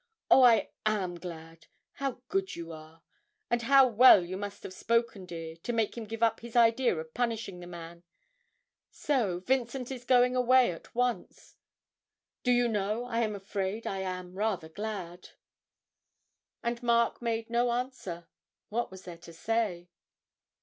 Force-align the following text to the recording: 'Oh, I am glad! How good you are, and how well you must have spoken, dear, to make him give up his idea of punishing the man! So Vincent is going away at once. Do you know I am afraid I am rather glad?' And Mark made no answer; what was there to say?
'Oh, 0.31 0.41
I 0.41 0.71
am 0.83 1.13
glad! 1.19 1.67
How 1.91 2.21
good 2.27 2.55
you 2.55 2.71
are, 2.71 3.03
and 3.51 3.61
how 3.61 3.85
well 3.85 4.25
you 4.25 4.35
must 4.35 4.63
have 4.63 4.73
spoken, 4.73 5.27
dear, 5.27 5.55
to 5.57 5.71
make 5.73 5.95
him 5.95 6.05
give 6.07 6.23
up 6.23 6.39
his 6.39 6.55
idea 6.55 6.95
of 6.97 7.13
punishing 7.13 7.59
the 7.59 7.67
man! 7.67 8.01
So 8.89 9.41
Vincent 9.41 9.91
is 9.91 10.03
going 10.03 10.35
away 10.35 10.71
at 10.71 10.95
once. 10.95 11.55
Do 12.41 12.51
you 12.51 12.67
know 12.67 13.03
I 13.05 13.19
am 13.19 13.35
afraid 13.35 13.85
I 13.85 13.99
am 13.99 14.33
rather 14.33 14.69
glad?' 14.69 15.29
And 16.63 16.81
Mark 16.81 17.21
made 17.21 17.51
no 17.51 17.69
answer; 17.71 18.27
what 18.69 18.89
was 18.89 19.03
there 19.03 19.19
to 19.19 19.33
say? 19.33 19.87